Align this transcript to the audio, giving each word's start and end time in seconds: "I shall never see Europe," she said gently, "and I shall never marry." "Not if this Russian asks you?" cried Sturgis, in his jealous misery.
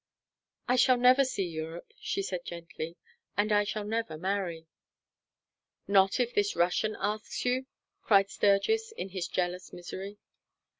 "I 0.67 0.77
shall 0.77 0.97
never 0.97 1.23
see 1.23 1.43
Europe," 1.47 1.93
she 1.99 2.23
said 2.23 2.43
gently, 2.43 2.97
"and 3.37 3.51
I 3.51 3.63
shall 3.63 3.83
never 3.83 4.17
marry." 4.17 4.65
"Not 5.87 6.19
if 6.19 6.33
this 6.33 6.55
Russian 6.55 6.97
asks 6.99 7.45
you?" 7.45 7.67
cried 8.01 8.31
Sturgis, 8.31 8.91
in 8.93 9.09
his 9.09 9.27
jealous 9.27 9.71
misery. 9.71 10.17